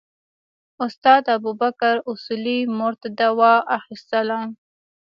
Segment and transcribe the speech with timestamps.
[0.85, 4.39] استاد ابوبکر اصولي مور ته دوا اخیستله.